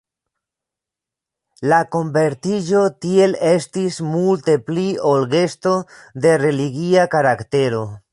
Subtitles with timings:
[1.73, 5.75] La konvertiĝo tiel estis multe pli ol gesto
[6.25, 7.85] de religia karaktero.